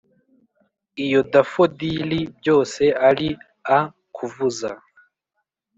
iyo 1.05 1.19
daffodili 1.31 2.19
byose 2.37 2.83
ari 3.09 3.27
a-kuvuza, 3.77 4.71